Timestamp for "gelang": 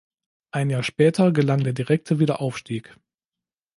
1.31-1.63